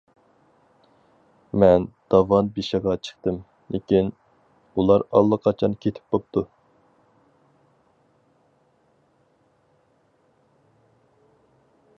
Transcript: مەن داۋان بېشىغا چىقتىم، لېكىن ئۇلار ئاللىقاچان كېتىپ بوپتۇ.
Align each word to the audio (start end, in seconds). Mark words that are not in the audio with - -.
مەن 1.63 1.83
داۋان 2.13 2.49
بېشىغا 2.55 2.95
چىقتىم، 3.07 3.37
لېكىن 3.75 4.09
ئۇلار 4.15 5.05
ئاللىقاچان 5.19 5.77
كېتىپ 5.87 6.17
بوپتۇ. 6.17 6.45